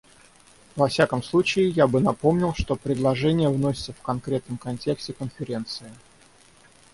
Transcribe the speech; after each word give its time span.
Во 0.75 0.87
всяком 0.87 1.21
случае, 1.21 1.69
я 1.69 1.85
бы 1.85 1.99
напомнил, 1.99 2.55
что 2.55 2.75
предложения 2.75 3.49
вносятся 3.49 3.93
в 3.93 4.01
конкретном 4.01 4.57
контексте 4.57 5.13
Конференции. 5.13 5.91